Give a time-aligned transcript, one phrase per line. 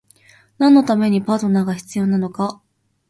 [0.57, 2.59] 何のためにパートナーが必要なのか？